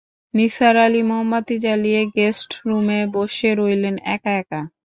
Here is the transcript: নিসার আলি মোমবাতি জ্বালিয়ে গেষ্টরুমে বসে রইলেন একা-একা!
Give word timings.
নিসার 0.33 0.75
আলি 0.77 1.01
মোমবাতি 1.09 1.55
জ্বালিয়ে 1.63 2.01
গেষ্টরুমে 2.15 2.99
বসে 3.15 3.49
রইলেন 3.59 3.95
একা-একা! 4.07 4.61